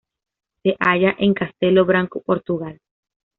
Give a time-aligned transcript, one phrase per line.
[0.63, 2.79] Se halla en Castelo Branco, Portugal.